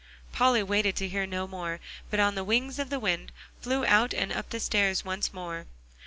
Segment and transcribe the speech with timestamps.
[0.31, 4.15] Polly waited to hear no more, but on the wings of the wind, flew out
[4.15, 5.67] and up the stairs once more.